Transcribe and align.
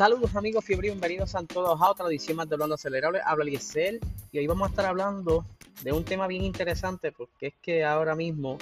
Saludos 0.00 0.34
amigos 0.34 0.64
fiebre 0.64 0.88
bienvenidos 0.88 1.34
a 1.34 1.42
todos 1.42 1.78
a 1.78 1.90
otra 1.90 2.06
edición 2.06 2.38
más 2.38 2.48
de 2.48 2.54
Hablando 2.54 2.76
Acelerable. 2.76 3.20
Habla 3.22 3.44
Liesel 3.44 4.00
y 4.32 4.38
hoy 4.38 4.46
vamos 4.46 4.66
a 4.66 4.70
estar 4.70 4.86
hablando 4.86 5.44
de 5.82 5.92
un 5.92 6.06
tema 6.06 6.26
bien 6.26 6.42
interesante 6.42 7.12
porque 7.12 7.48
es 7.48 7.54
que 7.60 7.84
ahora 7.84 8.14
mismo 8.14 8.56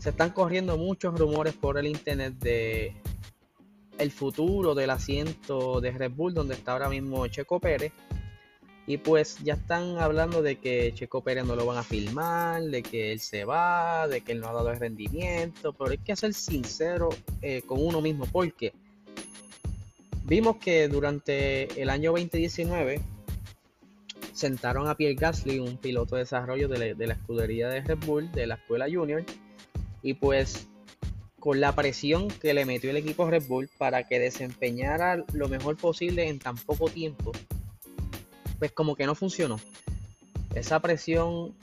se 0.00 0.10
están 0.10 0.30
corriendo 0.30 0.76
muchos 0.76 1.16
rumores 1.16 1.54
por 1.54 1.78
el 1.78 1.86
internet 1.86 2.34
de 2.40 2.96
el 3.96 4.10
futuro 4.10 4.74
del 4.74 4.90
asiento 4.90 5.80
de 5.80 5.92
Red 5.92 6.10
Bull 6.10 6.34
donde 6.34 6.54
está 6.54 6.72
ahora 6.72 6.88
mismo 6.88 7.24
Checo 7.28 7.60
Pérez 7.60 7.92
y 8.88 8.96
pues 8.96 9.38
ya 9.44 9.54
están 9.54 9.98
hablando 9.98 10.42
de 10.42 10.56
que 10.56 10.92
Checo 10.96 11.20
Pérez 11.22 11.44
no 11.44 11.54
lo 11.54 11.64
van 11.64 11.78
a 11.78 11.84
filmar, 11.84 12.60
de 12.60 12.82
que 12.82 13.12
él 13.12 13.20
se 13.20 13.44
va, 13.44 14.08
de 14.08 14.22
que 14.22 14.32
él 14.32 14.40
no 14.40 14.48
ha 14.48 14.52
dado 14.52 14.72
el 14.72 14.80
rendimiento, 14.80 15.72
pero 15.74 15.92
hay 15.92 15.98
que 15.98 16.16
ser 16.16 16.34
sincero 16.34 17.10
eh, 17.40 17.62
con 17.64 17.80
uno 17.80 18.00
mismo 18.00 18.26
porque 18.26 18.72
Vimos 20.26 20.56
que 20.56 20.88
durante 20.88 21.80
el 21.80 21.90
año 21.90 22.12
2019 22.12 23.02
sentaron 24.32 24.88
a 24.88 24.96
Pierre 24.96 25.16
Gasly, 25.16 25.58
un 25.58 25.76
piloto 25.76 26.16
de 26.16 26.22
desarrollo 26.22 26.66
de 26.66 26.94
la, 27.06 27.12
escudería 27.12 27.68
de 27.68 27.82
Red 27.82 27.98
Bull, 28.06 28.32
de 28.32 28.46
la 28.46 28.54
escuela 28.54 28.86
junior, 28.90 29.22
y 30.02 30.14
pues 30.14 30.66
con 31.38 31.60
la 31.60 31.74
presión 31.74 32.28
que 32.28 32.54
le 32.54 32.64
metió 32.64 32.88
el 32.88 32.96
equipo 32.96 33.28
Red 33.28 33.46
Bull 33.46 33.68
para 33.76 34.04
que 34.04 34.18
desempeñara 34.18 35.22
lo 35.34 35.48
mejor 35.50 35.76
posible 35.76 36.26
en 36.26 36.38
tan 36.38 36.56
poco 36.56 36.88
tiempo, 36.88 37.32
pues 38.58 38.72
como 38.72 38.96
que 38.96 39.04
no 39.04 39.14
funcionó. 39.14 39.60
Esa 40.54 40.80
presión 40.80 41.54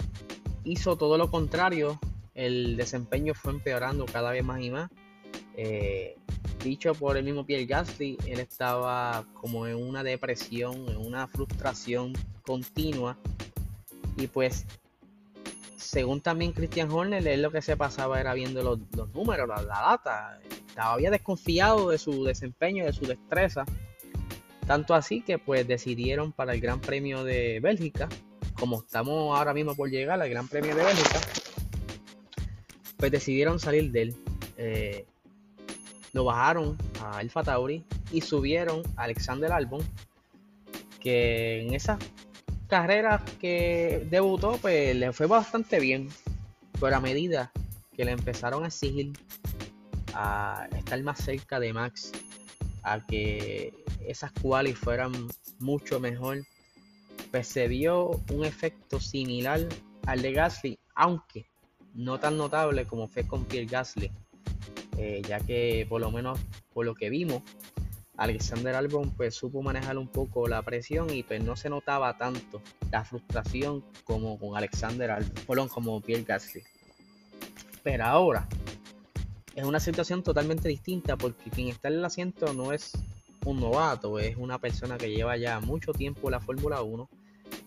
hizo 0.63 0.97
todo 0.97 1.17
lo 1.17 1.31
contrario, 1.31 1.99
el 2.35 2.77
desempeño 2.77 3.33
fue 3.33 3.53
empeorando 3.53 4.05
cada 4.05 4.29
vez 4.29 4.43
más 4.43 4.61
y 4.61 4.69
más. 4.69 4.91
Eh, 5.57 6.15
dicho 6.63 6.93
por 6.93 7.17
el 7.17 7.23
mismo 7.23 7.45
Pierre 7.45 7.65
Gasly, 7.65 8.17
él 8.25 8.39
estaba 8.39 9.25
como 9.33 9.67
en 9.67 9.75
una 9.75 10.03
depresión, 10.03 10.87
en 10.89 10.97
una 10.97 11.27
frustración 11.27 12.13
continua. 12.43 13.17
Y 14.17 14.27
pues, 14.27 14.65
según 15.75 16.21
también 16.21 16.53
Christian 16.53 16.91
Horner, 16.91 17.27
él 17.27 17.41
lo 17.41 17.51
que 17.51 17.61
se 17.61 17.77
pasaba 17.77 18.19
era 18.19 18.33
viendo 18.33 18.63
los, 18.63 18.79
números, 19.13 19.47
la, 19.47 19.63
data. 19.63 20.39
Estaba 20.67 20.93
había 20.93 21.11
desconfiado 21.11 21.89
de 21.89 21.97
su 21.97 22.23
desempeño, 22.23 22.85
de 22.85 22.93
su 22.93 23.05
destreza. 23.05 23.65
Tanto 24.67 24.93
así 24.93 25.21
que 25.21 25.37
pues 25.37 25.67
decidieron 25.67 26.31
para 26.31 26.53
el 26.53 26.61
Gran 26.61 26.79
Premio 26.79 27.23
de 27.23 27.59
Bélgica, 27.59 28.07
como 28.53 28.79
estamos 28.79 29.37
ahora 29.37 29.53
mismo 29.53 29.75
por 29.75 29.89
llegar 29.89 30.21
al 30.21 30.29
Gran 30.29 30.47
Premio 30.47 30.75
de 30.75 30.83
Bélgica, 30.83 31.19
pues 32.97 33.11
decidieron 33.11 33.59
salir 33.59 33.91
de 33.91 34.01
él. 34.01 34.15
Eh, 34.57 35.05
lo 36.13 36.25
bajaron 36.25 36.77
a 37.01 37.17
Alfa 37.17 37.43
Tauri 37.43 37.83
y 38.11 38.21
subieron 38.21 38.81
a 38.95 39.03
Alexander 39.03 39.51
Albon, 39.51 39.81
que 40.99 41.61
en 41.61 41.73
esas 41.73 41.99
carreras 42.67 43.22
que 43.39 44.07
debutó, 44.09 44.57
pues 44.61 44.95
le 44.95 45.13
fue 45.13 45.27
bastante 45.27 45.79
bien, 45.79 46.09
pero 46.79 46.95
a 46.95 47.00
medida 47.00 47.51
que 47.95 48.05
le 48.05 48.11
empezaron 48.11 48.63
a 48.63 48.67
exigir 48.67 49.13
a 50.13 50.67
estar 50.77 51.01
más 51.03 51.19
cerca 51.19 51.59
de 51.59 51.73
Max, 51.73 52.11
a 52.83 53.05
que 53.05 53.73
esas 54.05 54.31
quali 54.41 54.73
fueran 54.73 55.11
mucho 55.59 56.00
mejor, 56.00 56.45
pues 57.31 57.47
se 57.47 57.67
vio 57.67 58.21
un 58.31 58.45
efecto 58.45 59.00
similar 59.00 59.61
al 60.05 60.21
de 60.21 60.33
Gasly, 60.33 60.79
aunque 60.95 61.45
no 61.94 62.19
tan 62.19 62.38
notable 62.38 62.85
como 62.85 63.07
fue 63.07 63.25
con 63.27 63.45
Pierre 63.45 63.67
Gasly 63.67 64.11
eh, 64.97 65.22
ya 65.28 65.40
que 65.40 65.85
por 65.90 66.02
lo 66.02 66.12
menos 66.12 66.40
por 66.74 66.85
lo 66.85 66.96
que 66.96 67.09
vimos, 67.09 67.44
Alexander 68.18 68.75
Albon 68.75 69.12
pues 69.12 69.35
supo 69.35 69.62
manejar 69.62 69.97
un 69.97 70.07
poco 70.07 70.47
la 70.47 70.62
presión 70.62 71.09
y 71.12 71.24
pues 71.24 71.44
no 71.44 71.56
se 71.56 71.69
notaba 71.69 72.18
tanto 72.18 72.62
la 72.91 73.03
frustración 73.03 73.84
como 74.03 74.38
con 74.38 74.56
Alexander 74.56 75.12
Albon, 75.12 75.69
como 75.69 76.01
Pierre 76.01 76.24
Gasly. 76.24 76.62
Pero 77.84 78.06
ahora 78.06 78.47
es 79.56 79.63
una 79.63 79.80
situación 79.80 80.24
totalmente 80.24 80.68
distinta 80.68 81.18
porque 81.18 81.50
quien 81.50 81.69
está 81.69 81.88
en 81.88 81.96
el 81.96 82.06
asiento 82.06 82.53
no 82.53 82.74
es 82.74 82.91
un 83.46 83.59
novato, 83.59 84.19
es 84.19 84.38
una 84.38 84.59
persona 84.59 84.97
que 84.97 85.09
lleva 85.09 85.35
ya 85.38 85.59
mucho 85.59 85.91
tiempo 85.94 86.28
en 86.28 86.34
la 86.34 86.40
Fórmula 86.40 86.84
1, 86.84 87.09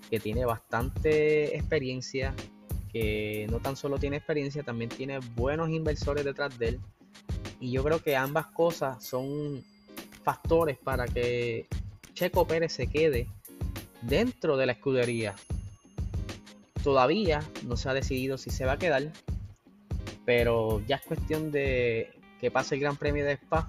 que 0.09 0.21
tiene 0.21 0.45
bastante 0.45 1.57
experiencia, 1.57 2.33
que 2.93 3.49
no 3.51 3.59
tan 3.59 3.75
solo 3.77 3.99
tiene 3.99 4.19
experiencia, 4.19 4.63
también 4.63 4.89
tiene 4.89 5.19
buenos 5.35 5.71
inversores 5.71 6.25
detrás 6.25 6.57
de 6.61 6.69
él 6.69 6.81
y 7.65 7.71
yo 7.71 7.83
creo 7.83 8.03
que 8.03 8.15
ambas 8.15 8.49
cosas 8.49 9.03
son 9.03 9.65
factores 10.23 10.77
para 10.77 11.07
que 11.07 11.67
Checo 12.13 12.47
Pérez 12.47 12.75
se 12.75 12.89
quede 12.89 13.27
dentro 14.03 14.59
de 14.59 14.67
la 14.67 14.73
escudería. 14.73 15.35
Todavía 16.83 17.43
no 17.67 17.79
se 17.79 17.89
ha 17.89 17.95
decidido 17.95 18.37
si 18.37 18.51
se 18.51 18.67
va 18.67 18.73
a 18.73 18.79
quedar, 18.79 19.11
pero 20.27 20.83
ya 20.87 20.97
es 20.97 21.03
cuestión 21.05 21.51
de 21.53 22.13
que 22.39 22.51
pase 22.51 22.75
el 22.75 22.83
Gran 22.83 22.99
Premio 22.99 23.25
de 23.25 23.33
Spa 23.33 23.67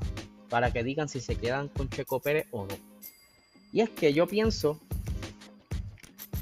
para 0.49 0.73
que 0.73 0.83
digan 0.83 1.07
si 1.07 1.21
se 1.21 1.37
quedan 1.37 1.69
con 1.69 1.87
Checo 1.87 2.19
Pérez 2.19 2.47
o 2.51 2.65
no. 2.65 2.75
Y 3.71 3.79
es 3.79 3.89
que 3.91 4.11
yo 4.11 4.27
pienso 4.27 4.81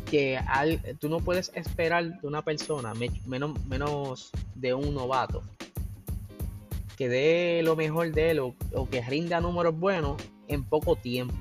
que 0.10 0.40
tú 1.00 1.08
no 1.08 1.20
puedes 1.20 1.52
esperar 1.54 2.20
de 2.20 2.28
una 2.28 2.42
persona, 2.42 2.96
menos, 3.28 3.64
menos 3.66 4.32
de 4.56 4.74
un 4.74 4.96
novato, 4.96 5.44
que 6.98 7.10
dé 7.10 7.62
lo 7.64 7.76
mejor 7.76 8.12
de 8.12 8.32
él 8.32 8.40
o, 8.40 8.56
que 8.90 9.02
rinda 9.02 9.42
números 9.42 9.78
buenos 9.78 10.22
en 10.48 10.64
poco 10.64 10.96
tiempo. 10.96 11.36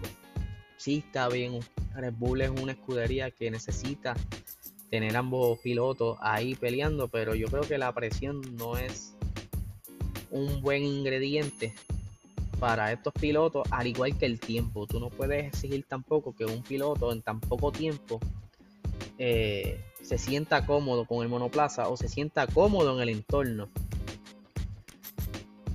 Sí, 0.77 1.05
está 1.07 1.29
bien. 1.29 1.61
Red 1.95 2.15
Bull 2.15 2.41
es 2.41 2.51
una 2.51 2.73
escudería 2.73 3.31
que 3.31 3.51
necesita 3.51 4.15
tener 4.91 5.17
ambos 5.17 5.59
pilotos 5.61 6.19
ahí 6.21 6.55
peleando, 6.55 7.09
pero 7.09 7.35
yo 7.35 7.49
creo 7.49 7.63
que 7.63 7.79
la 7.79 7.93
presión 7.93 8.41
no 8.57 8.77
es 8.77 9.15
un 10.31 10.63
buen 10.63 10.83
ingrediente 10.83 11.75
para 12.59 12.93
estos 12.93 13.13
pilotos, 13.15 13.67
al 13.71 13.87
igual 13.87 14.17
que 14.17 14.27
el 14.27 14.41
tiempo. 14.41 14.87
Tú 14.87 15.01
no 15.01 15.11
puedes 15.11 15.47
exigir 15.47 15.85
tampoco 15.85 16.35
que 16.35 16.45
un 16.45 16.63
piloto 16.63 17.13
en 17.13 17.23
tan 17.23 17.41
poco 17.41 17.73
tiempo 17.73 18.21
eh, 19.19 19.81
se 20.03 20.19
sienta 20.19 20.67
cómodo 20.67 21.05
con 21.05 21.23
el 21.23 21.29
monoplaza 21.29 21.89
o 21.89 21.97
se 21.97 22.09
sienta 22.09 22.47
cómodo 22.47 22.95
en 22.95 23.03
el 23.03 23.09
entorno 23.11 23.69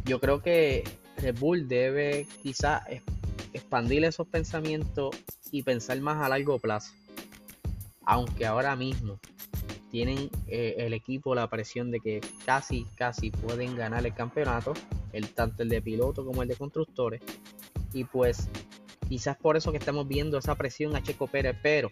yo 0.08 0.20
creo 0.20 0.42
que 0.42 0.84
Red 1.18 1.38
Bull 1.38 1.68
debe 1.68 2.28
quizá 2.42 2.84
expandir 3.54 4.06
esos 4.06 4.28
pensamientos 4.28 5.16
y 5.52 5.64
pensar 5.64 6.00
más 6.00 6.24
a 6.24 6.30
largo 6.30 6.60
plazo. 6.60 6.94
Aunque 8.06 8.46
ahora 8.46 8.76
mismo 8.76 9.20
tienen 9.92 10.30
eh, 10.48 10.76
el 10.78 10.94
equipo 10.94 11.36
la 11.36 11.50
presión 11.50 11.92
de 11.92 12.00
que 12.00 12.22
casi, 12.46 12.86
casi 12.96 13.32
pueden 13.32 13.76
ganar 13.76 14.06
el 14.06 14.14
campeonato, 14.14 14.74
el, 15.12 15.30
tanto 15.34 15.64
el 15.64 15.70
de 15.70 15.82
piloto 15.82 16.26
como 16.26 16.42
el 16.42 16.48
de 16.48 16.56
constructores. 16.56 17.22
Y 17.94 18.06
pues 18.06 18.50
quizás 19.10 19.36
por 19.38 19.58
eso 19.58 19.72
que 19.72 19.78
estamos 19.78 20.08
viendo 20.08 20.38
esa 20.38 20.56
presión 20.56 20.96
a 20.96 21.04
Checo 21.04 21.28
Pérez, 21.28 21.58
pero 21.62 21.92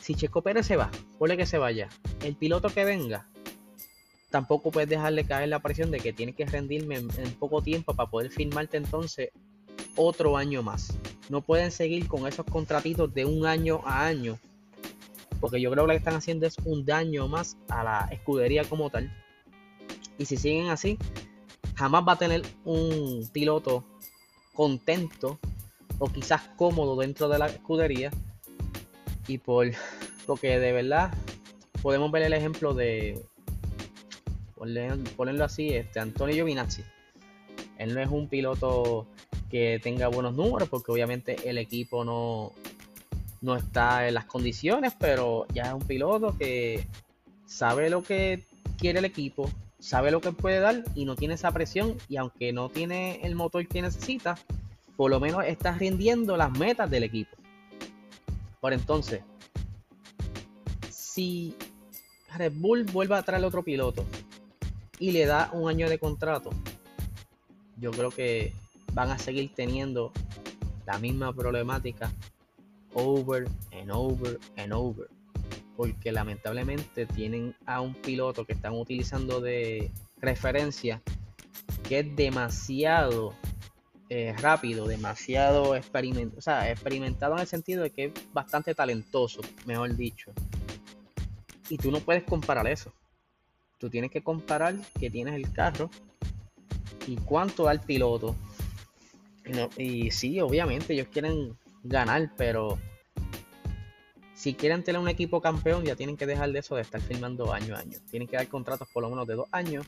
si 0.00 0.14
Checo 0.14 0.42
Pérez 0.42 0.66
se 0.66 0.76
va, 0.76 0.90
ponle 1.18 1.36
que 1.36 1.46
se 1.46 1.58
vaya, 1.58 1.88
el 2.22 2.36
piloto 2.36 2.68
que 2.68 2.84
venga 2.84 3.28
tampoco 4.30 4.70
puedes 4.70 4.88
dejarle 4.88 5.24
caer 5.24 5.48
la 5.48 5.58
presión 5.58 5.90
de 5.90 5.98
que 5.98 6.12
tienes 6.12 6.36
que 6.36 6.46
rendirme 6.46 6.96
en, 6.96 7.32
poco 7.38 7.62
tiempo 7.62 7.94
para 7.94 8.08
poder 8.08 8.30
firmarte 8.30 8.76
entonces 8.76 9.30
otro 9.96 10.36
año 10.36 10.62
más. 10.62 10.96
No 11.28 11.42
pueden 11.42 11.70
seguir 11.70 12.08
con 12.08 12.26
esos 12.26 12.46
contratitos 12.46 13.12
de 13.12 13.24
un 13.24 13.44
año 13.44 13.80
a 13.84 14.06
año. 14.06 14.38
Porque 15.40 15.60
yo 15.60 15.70
creo 15.70 15.84
que 15.84 15.88
lo 15.88 15.92
que 15.94 15.98
están 15.98 16.14
haciendo 16.14 16.46
es 16.46 16.56
un 16.64 16.84
daño 16.84 17.26
más 17.28 17.56
a 17.68 17.82
la 17.82 18.08
escudería 18.12 18.64
como 18.64 18.90
tal. 18.90 19.12
Y 20.18 20.26
si 20.26 20.36
siguen 20.36 20.68
así, 20.68 20.98
jamás 21.74 22.04
va 22.06 22.12
a 22.12 22.18
tener 22.18 22.42
un 22.64 23.28
piloto 23.32 23.84
contento 24.54 25.38
o 25.98 26.08
quizás 26.08 26.42
cómodo 26.56 26.96
dentro 26.96 27.28
de 27.28 27.38
la 27.38 27.46
escudería. 27.46 28.10
Y 29.26 29.38
por 29.38 29.70
porque 30.26 30.58
de 30.58 30.72
verdad 30.72 31.12
podemos 31.82 32.12
ver 32.12 32.22
el 32.22 32.32
ejemplo 32.34 32.74
de 32.74 33.24
ponerlo 35.16 35.44
así, 35.44 35.70
este 35.70 36.00
Antonio 36.00 36.34
Giovinazzi. 36.34 36.82
Él 37.78 37.94
no 37.94 38.00
es 38.00 38.08
un 38.08 38.28
piloto 38.28 39.06
que 39.50 39.80
tenga 39.82 40.08
buenos 40.08 40.34
números, 40.34 40.68
porque 40.68 40.92
obviamente 40.92 41.48
el 41.48 41.58
equipo 41.58 42.04
no, 42.04 42.52
no 43.40 43.56
está 43.56 44.06
en 44.06 44.14
las 44.14 44.26
condiciones, 44.26 44.92
pero 44.98 45.46
ya 45.54 45.64
es 45.64 45.72
un 45.72 45.82
piloto 45.82 46.36
que 46.36 46.86
sabe 47.46 47.88
lo 47.90 48.02
que 48.02 48.44
quiere 48.78 48.98
el 48.98 49.06
equipo, 49.06 49.50
sabe 49.78 50.10
lo 50.10 50.20
que 50.20 50.32
puede 50.32 50.60
dar 50.60 50.84
y 50.94 51.04
no 51.06 51.16
tiene 51.16 51.34
esa 51.34 51.52
presión. 51.52 51.96
Y 52.08 52.16
aunque 52.16 52.52
no 52.52 52.68
tiene 52.68 53.20
el 53.22 53.34
motor 53.34 53.66
que 53.66 53.80
necesita, 53.80 54.38
por 54.96 55.10
lo 55.10 55.18
menos 55.20 55.44
está 55.46 55.72
rindiendo 55.72 56.36
las 56.36 56.56
metas 56.58 56.90
del 56.90 57.04
equipo. 57.04 57.36
Por 58.60 58.74
entonces, 58.74 59.22
si 60.90 61.56
Red 62.36 62.52
Bull 62.56 62.84
vuelve 62.84 63.16
a 63.16 63.22
traer 63.22 63.42
otro 63.42 63.62
piloto 63.62 64.04
y 65.00 65.10
le 65.10 65.26
da 65.26 65.50
un 65.52 65.68
año 65.68 65.88
de 65.88 65.98
contrato, 65.98 66.50
yo 67.78 67.90
creo 67.90 68.10
que 68.10 68.52
van 68.92 69.10
a 69.10 69.18
seguir 69.18 69.50
teniendo 69.54 70.12
la 70.86 70.98
misma 70.98 71.32
problemática 71.32 72.12
over 72.92 73.48
and 73.72 73.90
over 73.90 74.38
and 74.56 74.72
over. 74.72 75.08
Porque 75.76 76.12
lamentablemente 76.12 77.06
tienen 77.06 77.56
a 77.64 77.80
un 77.80 77.94
piloto 77.94 78.44
que 78.44 78.52
están 78.52 78.74
utilizando 78.74 79.40
de 79.40 79.90
referencia 80.18 81.00
que 81.88 82.00
es 82.00 82.16
demasiado 82.16 83.34
eh, 84.10 84.34
rápido, 84.38 84.86
demasiado 84.86 85.74
experimentado, 85.74 86.38
o 86.38 86.42
sea, 86.42 86.70
experimentado 86.70 87.34
en 87.34 87.40
el 87.40 87.46
sentido 87.46 87.82
de 87.82 87.90
que 87.90 88.04
es 88.06 88.12
bastante 88.34 88.74
talentoso, 88.74 89.40
mejor 89.64 89.96
dicho. 89.96 90.30
Y 91.70 91.78
tú 91.78 91.90
no 91.90 92.00
puedes 92.00 92.24
comparar 92.24 92.66
eso. 92.66 92.92
Tú 93.80 93.90
tienes 93.90 94.10
que 94.10 94.22
comparar 94.22 94.76
que 95.00 95.10
tienes 95.10 95.34
el 95.34 95.50
carro 95.52 95.90
y 97.06 97.16
cuánto 97.16 97.64
da 97.64 97.72
el 97.72 97.80
piloto. 97.80 98.36
y 99.76 100.10
sí, 100.10 100.38
obviamente 100.40 100.92
ellos 100.92 101.08
quieren 101.10 101.56
ganar, 101.82 102.30
pero 102.36 102.78
si 104.34 104.54
quieren 104.54 104.84
tener 104.84 105.00
un 105.00 105.08
equipo 105.08 105.40
campeón, 105.40 105.84
ya 105.84 105.96
tienen 105.96 106.16
que 106.16 106.26
dejar 106.26 106.52
de 106.52 106.60
eso 106.60 106.76
de 106.76 106.82
estar 106.82 107.00
firmando 107.00 107.52
año 107.52 107.74
a 107.74 107.80
año. 107.80 107.98
Tienen 108.10 108.28
que 108.28 108.36
dar 108.36 108.48
contratos 108.48 108.86
por 108.92 109.02
lo 109.02 109.10
menos 109.10 109.26
de 109.26 109.34
dos 109.34 109.48
años 109.50 109.86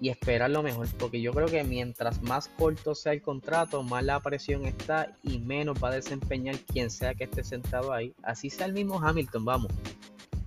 y 0.00 0.08
esperar 0.08 0.50
lo 0.50 0.62
mejor. 0.62 0.88
Porque 0.98 1.20
yo 1.20 1.32
creo 1.32 1.46
que 1.46 1.62
mientras 1.62 2.22
más 2.22 2.48
corto 2.48 2.94
sea 2.94 3.12
el 3.12 3.22
contrato, 3.22 3.82
más 3.82 4.02
la 4.04 4.18
presión 4.20 4.66
está 4.66 5.16
y 5.22 5.38
menos 5.38 5.76
va 5.82 5.90
a 5.90 5.94
desempeñar 5.94 6.56
quien 6.60 6.90
sea 6.90 7.14
que 7.14 7.24
esté 7.24 7.44
sentado 7.44 7.92
ahí. 7.92 8.12
Así 8.22 8.50
sea 8.50 8.66
el 8.66 8.72
mismo 8.72 9.00
Hamilton, 9.00 9.44
vamos. 9.44 9.72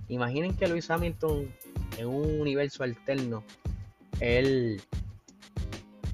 Imaginen 0.08 0.54
que 0.54 0.68
Luis 0.68 0.90
Hamilton 0.90 1.50
en 1.98 2.06
un 2.06 2.40
universo 2.40 2.82
alterno, 2.82 3.42
él 4.20 4.82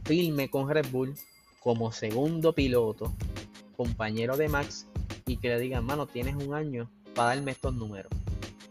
filme 0.05 0.49
con 0.51 0.69
Red 0.69 0.87
Bull 0.91 1.15
como 1.61 1.93
segundo 1.93 2.53
piloto, 2.53 3.15
compañero 3.77 4.37
de 4.37 4.49
Max, 4.49 4.87
y 5.27 5.37
que 5.37 5.49
le 5.49 5.61
digan, 5.61 5.85
mano, 5.85 6.07
tienes 6.07 6.35
un 6.35 6.55
año 6.55 6.91
para 7.15 7.35
darme 7.35 7.53
estos 7.53 7.75
números. 7.75 8.13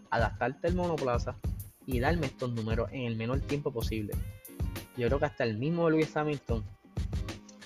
Adaptarte 0.10 0.68
al 0.68 0.76
monoplaza 0.76 1.36
y 1.86 2.00
darme 2.00 2.28
estos 2.28 2.52
números 2.52 2.90
en 2.92 3.04
el 3.04 3.16
menor 3.16 3.40
tiempo 3.42 3.72
posible. 3.72 4.14
Yo 4.98 5.08
creo 5.08 5.20
que 5.20 5.26
hasta 5.26 5.44
el 5.44 5.58
mismo 5.58 5.90
Lewis 5.90 6.16
Hamilton 6.16 6.64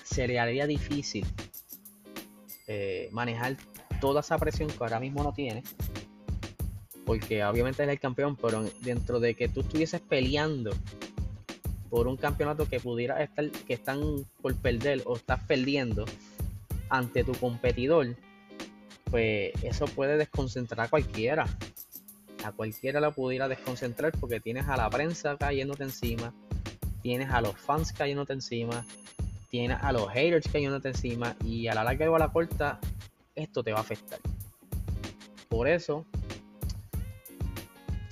se 0.04 0.28
le 0.28 0.38
haría 0.38 0.66
difícil 0.66 1.26
eh, 2.68 3.08
manejar 3.12 3.56
toda 4.00 4.20
esa 4.20 4.38
presión 4.38 4.68
que 4.68 4.78
ahora 4.80 5.00
mismo 5.00 5.22
no 5.22 5.32
tiene. 5.32 5.62
Porque 7.06 7.42
obviamente 7.44 7.82
es 7.84 7.88
el 7.88 7.98
campeón, 7.98 8.36
pero 8.36 8.62
dentro 8.82 9.20
de 9.20 9.34
que 9.34 9.48
tú 9.48 9.60
estuvieses 9.60 10.02
peleando 10.02 10.72
por 11.88 12.08
un 12.08 12.16
campeonato 12.16 12.68
que 12.68 12.80
pudiera 12.80 13.22
estar, 13.22 13.48
que 13.50 13.74
están 13.74 14.26
por 14.42 14.54
perder 14.56 15.02
o 15.06 15.16
estás 15.16 15.40
perdiendo 15.44 16.04
ante 16.88 17.24
tu 17.24 17.32
competidor, 17.32 18.16
pues 19.10 19.52
eso 19.62 19.86
puede 19.86 20.16
desconcentrar 20.16 20.86
a 20.86 20.90
cualquiera. 20.90 21.46
A 22.44 22.52
cualquiera 22.52 23.00
lo 23.00 23.12
pudiera 23.12 23.48
desconcentrar 23.48 24.12
porque 24.12 24.40
tienes 24.40 24.66
a 24.68 24.76
la 24.76 24.90
prensa 24.90 25.36
cayéndote 25.36 25.84
encima, 25.84 26.34
tienes 27.02 27.30
a 27.30 27.40
los 27.40 27.56
fans 27.56 27.92
cayéndote 27.92 28.32
encima, 28.32 28.84
tienes 29.48 29.78
a 29.80 29.92
los 29.92 30.08
haters 30.10 30.48
cayéndote 30.48 30.88
encima 30.88 31.36
y 31.44 31.68
a 31.68 31.74
la 31.74 31.84
larga 31.84 32.06
y 32.06 32.08
a 32.08 32.18
la 32.18 32.32
corta 32.32 32.80
esto 33.36 33.62
te 33.62 33.72
va 33.72 33.78
a 33.78 33.82
afectar. 33.82 34.18
Por 35.48 35.68
eso 35.68 36.04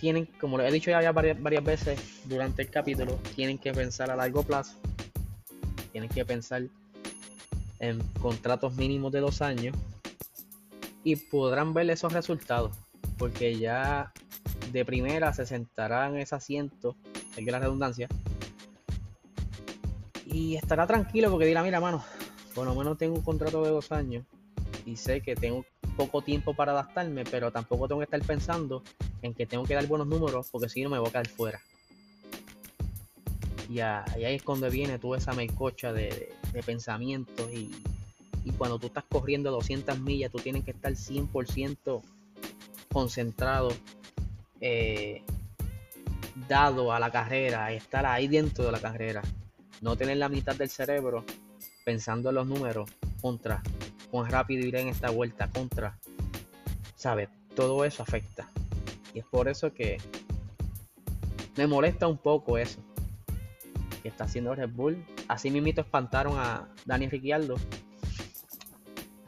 tienen, 0.05 0.27
como 0.39 0.59
lo 0.59 0.67
he 0.67 0.71
dicho 0.71 0.91
ya 0.91 1.13
varias, 1.13 1.43
varias 1.43 1.65
veces 1.65 1.99
durante 2.27 2.61
el 2.61 2.69
capítulo, 2.69 3.19
tienen 3.35 3.57
que 3.57 3.73
pensar 3.73 4.11
a 4.11 4.17
largo 4.17 4.43
plazo, 4.43 4.77
tienen 5.93 6.11
que 6.11 6.27
pensar 6.27 6.65
en 7.79 8.03
contratos 8.21 8.75
mínimos 8.75 9.13
de 9.13 9.21
dos 9.21 9.41
años 9.41 9.75
y 11.05 11.17
podrán 11.17 11.73
ver 11.73 11.89
esos 11.89 12.13
resultados, 12.13 12.77
porque 13.17 13.57
ya 13.57 14.13
de 14.73 14.85
primera 14.85 15.33
se 15.33 15.47
sentará 15.47 16.07
en 16.09 16.19
ese 16.19 16.35
asiento, 16.35 16.97
hay 17.39 17.47
que 17.47 17.51
la 17.51 17.61
redundancia, 17.61 18.07
y 20.27 20.57
estará 20.57 20.87
tranquilo 20.87 21.31
porque 21.31 21.47
dirá, 21.47 21.63
mira, 21.63 21.81
mano, 21.81 22.05
por 22.55 22.67
lo 22.67 22.75
menos 22.75 22.99
tengo 22.99 23.15
un 23.15 23.23
contrato 23.23 23.65
de 23.65 23.71
dos 23.71 23.91
años 23.91 24.27
y 24.85 24.97
sé 24.97 25.23
que 25.23 25.35
tengo 25.35 25.65
poco 25.97 26.21
tiempo 26.21 26.53
para 26.53 26.73
adaptarme, 26.73 27.25
pero 27.25 27.51
tampoco 27.51 27.89
tengo 27.89 28.01
que 28.01 28.05
estar 28.05 28.21
pensando 28.21 28.83
en 29.25 29.33
que 29.33 29.47
tengo 29.47 29.65
que 29.65 29.75
dar 29.75 29.87
buenos 29.87 30.07
números 30.07 30.49
porque 30.53 30.69
si 30.69 30.83
no 30.83 30.91
me 30.91 30.99
voy 30.99 31.09
a 31.09 31.11
quedar 31.11 31.29
fuera. 31.29 31.61
Y, 33.71 33.81
ahí 33.81 34.35
es 34.35 34.43
cuando 34.43 34.69
viene 34.69 34.99
toda 34.99 35.17
esa 35.17 35.33
melcocha 35.33 35.95
de, 35.95 36.31
de, 36.53 36.63
pensamientos 36.63 37.51
y, 37.51 37.71
cuando 38.59 38.79
tú 38.79 38.89
estás 38.89 39.05
corriendo 39.09 39.51
200 39.51 39.99
millas, 40.01 40.31
tú 40.31 40.39
tienes 40.39 40.65
que 40.65 40.73
estar 40.73 40.93
100% 40.93 42.03
concentrado, 42.93 43.73
eh, 44.61 45.23
dado 46.47 46.93
a 46.93 47.01
la 47.01 47.11
carrera, 47.11 47.73
estar 47.73 48.05
ahí 48.05 48.29
dentro 48.29 48.67
de 48.67 48.73
la 48.73 48.81
carrera. 48.81 49.23
No 49.81 49.97
tener 49.97 50.19
la 50.19 50.29
mitad 50.29 50.55
del 50.55 50.69
cerebro 50.69 51.25
pensando 51.87 52.29
en 52.29 52.35
los 52.35 52.47
números 52.47 52.91
contra 53.23 53.63
cuán 54.11 54.31
rápido 54.31 54.67
iré 54.67 54.83
en 54.83 54.89
esta 54.89 55.09
vuelta 55.09 55.49
contra. 55.49 55.97
Sabes 56.97 57.31
todo 57.57 57.87
eso 57.87 58.03
afecta 58.03 58.51
y 59.15 59.21
es 59.21 59.25
por 59.25 59.49
eso 59.49 59.73
que 59.73 59.99
me 61.57 61.67
molesta 61.67 62.07
un 62.07 62.19
poco 62.19 62.59
eso 62.59 62.81
que 64.03 64.09
está 64.09 64.25
haciendo 64.25 64.55
Red 64.55 64.71
Bull. 64.71 65.03
Así 65.29 65.51
mismito 65.51 65.81
espantaron 65.81 66.37
a 66.37 66.69
Daniel 66.85 67.11
Ricciardo 67.11 67.55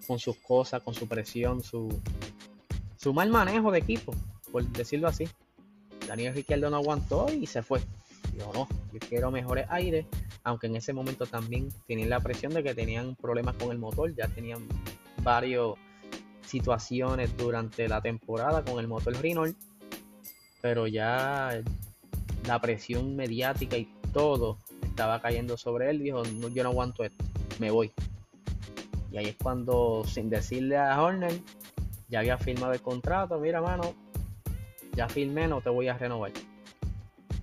con 0.07 0.19
sus 0.19 0.37
cosas 0.37 0.83
con 0.83 0.95
su 0.95 1.09
presión 1.09 1.63
su 1.63 1.89
su 2.97 3.13
mal 3.13 3.31
manejo 3.31 3.71
de 3.71 3.79
equipo 3.79 4.15
por 4.53 4.65
decirlo 4.65 5.09
así. 5.09 5.29
Daniel 6.07 6.35
Ricciardo 6.35 6.69
no 6.69 6.77
aguantó 6.77 7.33
y 7.33 7.47
se 7.47 7.63
fue. 7.63 7.81
Yo 8.37 8.53
no 8.53 8.69
yo 8.93 8.99
quiero 9.09 9.31
mejores 9.31 9.67
aires 9.71 10.05
aunque 10.47 10.69
en 10.69 10.77
ese 10.77 10.93
momento 10.93 11.27
también 11.27 11.71
tenían 11.89 12.09
la 12.09 12.21
presión 12.21 12.55
de 12.55 12.63
que 12.63 12.73
tenían 12.73 13.17
problemas 13.17 13.57
con 13.57 13.73
el 13.73 13.79
motor, 13.79 14.15
ya 14.15 14.29
tenían 14.29 14.69
varias 15.25 15.73
situaciones 16.47 17.37
durante 17.37 17.89
la 17.89 18.01
temporada 18.01 18.65
con 18.65 18.79
el 18.79 18.87
motor 18.87 19.21
Renault, 19.21 19.57
pero 20.67 20.89
ya 20.89 21.63
la 22.45 22.61
presión 22.61 23.15
mediática 23.15 23.77
y 23.77 23.89
todo 24.13 24.59
estaba 24.83 25.23
cayendo 25.23 25.57
sobre 25.57 25.91
él, 25.91 26.01
dijo, 26.01 26.25
yo 26.25 26.65
no 26.65 26.71
aguanto 26.71 27.05
esto, 27.05 27.25
me 27.61 27.71
voy. 27.71 27.93
Y 29.13 29.19
ahí 29.19 29.27
es 29.27 29.37
cuando, 29.41 30.03
sin 30.05 30.29
decirle 30.29 30.77
a 30.77 31.01
Horner, 31.01 31.41
ya 32.09 32.19
había 32.19 32.37
firmado 32.37 32.73
el 32.73 32.81
contrato, 32.81 33.39
mira 33.39 33.63
mano, 33.63 33.95
ya 34.97 35.09
firmé, 35.09 35.47
no 35.47 35.61
te 35.61 35.71
voy 35.71 35.87
a 35.87 35.97
renovar. 35.97 36.33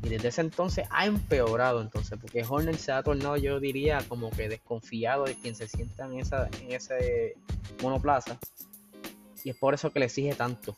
Y 0.03 0.09
desde 0.09 0.27
ese 0.27 0.41
entonces 0.41 0.85
ha 0.91 1.05
empeorado 1.05 1.81
entonces, 1.81 2.19
porque 2.19 2.43
Horner 2.43 2.75
se 2.75 2.91
ha 2.91 3.03
tornado, 3.03 3.37
yo 3.37 3.61
diría, 3.61 3.99
como 4.09 4.31
que 4.31 4.49
desconfiado 4.49 5.23
de 5.23 5.35
quien 5.35 5.55
se 5.55 5.69
sienta 5.69 6.07
en, 6.07 6.19
esa, 6.19 6.49
en 6.61 6.73
ese 6.73 7.37
monoplaza. 7.81 8.37
Y 9.45 9.51
es 9.51 9.55
por 9.55 9.73
eso 9.73 9.91
que 9.91 9.99
le 9.99 10.07
exige 10.07 10.35
tanto 10.35 10.75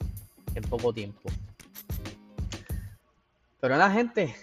en 0.54 0.62
poco 0.62 0.94
tiempo. 0.94 1.32
Pero 3.66 3.78
la 3.78 3.90
gente, 3.90 4.36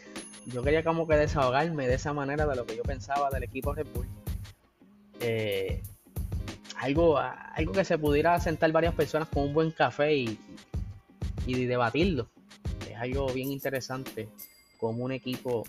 yo 0.47 0.65
quería 0.65 0.83
como 0.83 1.07
que 1.07 1.15
desahogarme 1.15 1.87
de 1.87 1.95
esa 1.95 2.13
manera 2.13 2.45
de 2.45 2.57
lo 2.57 2.67
que 2.67 2.75
yo 2.77 2.83
pensaba 2.83 3.31
del 3.31 3.45
equipo 3.45 3.73
Red 3.73 3.87
Bull. 3.95 4.09
Eh, 5.21 5.81
algo, 6.79 7.17
algo 7.19 7.73
que 7.73 7.85
se 7.85 7.99
pudiera 7.99 8.41
sentar 8.41 8.73
varias 8.73 8.97
personas 8.97 9.29
con 9.29 9.45
un 9.45 9.55
buen 9.55 9.71
café 9.71 10.13
y, 10.13 10.41
y 11.47 11.67
debatirlo. 11.67 12.27
Es 12.91 12.97
algo 12.97 13.33
bien 13.33 13.53
interesante 13.53 14.29
como 14.81 15.05
un 15.05 15.13
equipo 15.13 15.63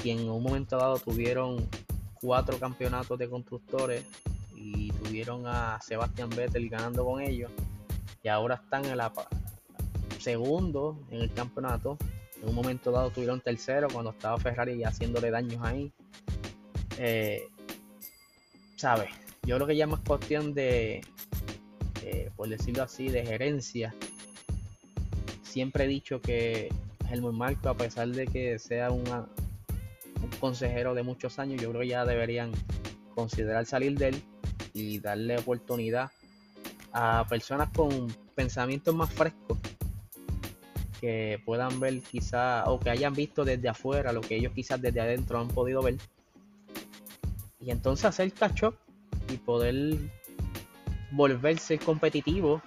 que 0.00 0.12
en 0.12 0.30
un 0.30 0.40
momento 0.40 0.76
dado 0.76 1.00
tuvieron 1.00 1.68
cuatro 2.14 2.60
campeonatos 2.60 3.18
de 3.18 3.28
constructores 3.28 4.04
y 4.54 4.92
tuvieron 4.92 5.48
a 5.48 5.80
Sebastián 5.80 6.30
Vettel 6.30 6.68
ganando 6.68 7.04
con 7.04 7.20
ellos 7.20 7.50
y 8.22 8.28
ahora 8.28 8.54
están 8.54 8.84
en 8.84 8.98
la 8.98 9.12
segundo 10.20 11.00
en 11.10 11.22
el 11.22 11.32
campeonato 11.32 11.98
en 12.42 12.48
un 12.48 12.54
momento 12.54 12.90
dado 12.90 13.10
tuvieron 13.10 13.40
tercero 13.40 13.88
cuando 13.92 14.10
estaba 14.10 14.36
Ferrari 14.38 14.82
haciéndole 14.84 15.30
daños 15.30 15.62
ahí. 15.62 15.92
Eh, 16.98 17.48
sabes 18.76 19.22
yo 19.44 19.56
creo 19.56 19.66
que 19.66 19.76
ya 19.76 19.86
más 19.86 20.00
cuestión 20.00 20.54
de 20.54 21.00
eh, 22.04 22.30
por 22.36 22.48
decirlo 22.48 22.84
así 22.84 23.08
de 23.08 23.26
gerencia. 23.26 23.94
Siempre 25.42 25.84
he 25.84 25.88
dicho 25.88 26.20
que 26.20 26.68
Helmut 27.10 27.34
Marco, 27.34 27.68
a 27.68 27.76
pesar 27.76 28.08
de 28.08 28.26
que 28.26 28.58
sea 28.58 28.90
un 28.90 29.04
consejero 30.40 30.94
de 30.94 31.02
muchos 31.02 31.38
años, 31.38 31.60
yo 31.60 31.70
creo 31.70 31.82
que 31.82 31.88
ya 31.88 32.04
deberían 32.04 32.52
considerar 33.14 33.66
salir 33.66 33.98
de 33.98 34.08
él 34.08 34.22
y 34.72 35.00
darle 35.00 35.38
oportunidad 35.38 36.10
a 36.92 37.26
personas 37.28 37.68
con 37.70 38.08
pensamientos 38.34 38.94
más 38.94 39.10
frescos 39.12 39.58
que 41.02 41.42
puedan 41.44 41.80
ver 41.80 42.00
quizá 42.00 42.62
o 42.66 42.78
que 42.78 42.88
hayan 42.88 43.12
visto 43.12 43.44
desde 43.44 43.68
afuera 43.68 44.12
lo 44.12 44.20
que 44.20 44.36
ellos 44.36 44.52
quizás 44.54 44.80
desde 44.80 45.00
adentro 45.00 45.40
han 45.40 45.48
podido 45.48 45.82
ver. 45.82 45.96
Y 47.58 47.72
entonces 47.72 48.04
hacer 48.04 48.32
catch 48.32 48.62
y 49.28 49.36
poder 49.38 49.96
volverse 51.10 51.76
competitivo 51.78 52.62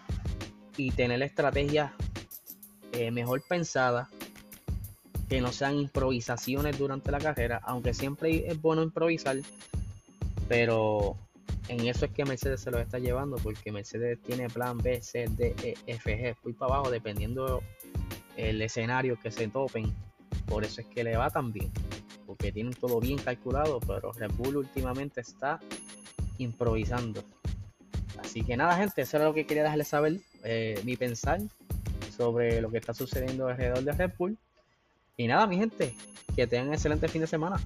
y 0.76 0.92
tener 0.92 1.24
estrategias 1.24 1.94
eh, 2.92 3.10
mejor 3.10 3.42
pensadas 3.48 4.10
que 5.30 5.40
no 5.40 5.54
sean 5.54 5.76
improvisaciones 5.78 6.78
durante 6.78 7.14
la 7.14 7.20
carrera, 7.20 7.62
aunque 7.64 7.94
siempre 7.94 8.50
es 8.50 8.62
bueno 8.62 8.84
improvisar, 8.84 9.38
pero 10.50 11.16
en 11.70 11.88
eso 11.88 12.04
es 12.04 12.12
que 12.12 12.26
Mercedes 12.26 12.60
se 12.60 12.70
lo 12.70 12.80
está 12.80 13.00
llevando, 13.00 13.38
porque 13.38 13.72
Mercedes 13.72 14.20
tiene 14.22 14.50
plan 14.50 14.78
B, 14.78 15.02
C, 15.02 15.26
D, 15.30 15.56
E, 15.64 15.76
F, 15.88 16.18
G, 16.18 16.36
muy 16.44 16.52
para 16.52 16.76
abajo, 16.76 16.92
dependiendo 16.92 17.64
el 18.38 18.62
escenario 18.62 19.20
que 19.20 19.32
se 19.32 19.48
topen. 19.48 19.94
Por 20.46 20.64
eso 20.64 20.82
es 20.82 20.88
que 20.88 21.04
le 21.04 21.18
va 21.18 21.30
tan 21.30 21.52
bien, 21.52 21.72
porque 22.26 22.52
tienen 22.52 22.74
todo 22.74 23.00
bien 23.00 23.18
calculado, 23.18 23.80
pero 23.80 24.12
Red 24.12 24.32
Bull 24.34 24.58
últimamente 24.58 25.22
está 25.22 25.60
improvisando. 26.38 27.24
Así 28.20 28.44
que 28.44 28.58
nada, 28.58 28.78
gente, 28.78 29.02
eso 29.02 29.18
era 29.18 29.26
lo 29.26 29.34
que 29.34 29.46
quería 29.46 29.64
dejarles 29.64 29.88
saber, 29.88 30.20
eh, 30.44 30.80
mi 30.84 30.96
pensar 30.96 31.40
sobre 32.16 32.62
lo 32.62 32.72
que 32.72 32.78
está 32.78 32.94
sucediendo 32.94 33.48
alrededor 33.48 33.84
de 33.84 33.92
Red 33.92 34.12
Bull. 34.18 34.38
Y 35.18 35.28
nada, 35.28 35.48
mi 35.48 35.58
gente, 35.58 35.96
que 36.36 36.48
tengan 36.48 36.68
un 36.68 36.74
excelente 36.74 37.08
fin 37.08 37.22
de 37.22 37.28
semana. 37.28 37.58